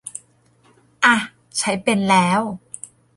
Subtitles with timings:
[1.03, 1.15] อ่ะ
[1.57, 2.41] ใช้เป็นแล้ว